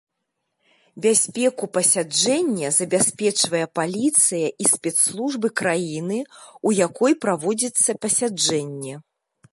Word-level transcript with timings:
Бяспеку 1.05 1.65
пасяджэння 1.77 2.67
забяспечвае 2.79 3.61
паліцыя 3.81 4.47
і 4.65 4.69
спецслужбы 4.73 5.47
краіны, 5.61 6.19
у 6.71 6.75
якой 6.87 7.13
праводзіцца 7.27 7.99
пасяджэнне. 8.07 8.93